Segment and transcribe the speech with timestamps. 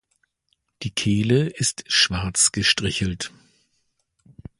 [0.81, 3.31] Die Kehle ist schwarz gestrichelt.